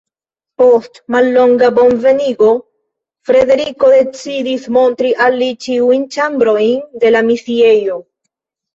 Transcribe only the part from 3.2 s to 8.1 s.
Frederiko decidis montri al li ĉiujn ĉambrojn de la misiejo.